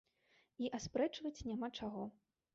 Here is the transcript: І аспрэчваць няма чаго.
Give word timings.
І 0.63 0.71
аспрэчваць 0.77 1.45
няма 1.53 1.71
чаго. 1.79 2.09